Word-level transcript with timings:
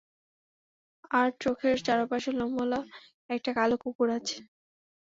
আর 1.11 1.27
চোখের 1.41 1.77
চারপাশে 1.85 2.31
লোমওয়ালা 2.39 2.79
একটা 3.29 3.51
কালো 3.57 3.75
কুকুর 3.83 4.09
আছে। 4.17 4.37